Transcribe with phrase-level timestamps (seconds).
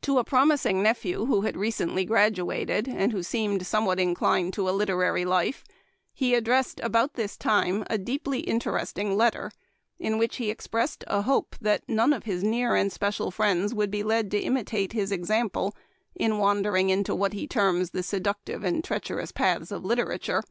[0.00, 4.74] To a promising nephew who had recently graduated, and who seemed somewhat inclined to a
[4.74, 5.62] literary life,
[6.12, 9.52] he addressed about this time a deeply interesting letter,
[10.00, 13.92] in which he expressed a hope that none of his near and special friends would
[13.92, 15.76] be led to imitate his example
[16.16, 20.42] in wandering into what he terms" the seducive and treacherous paths of litera ture."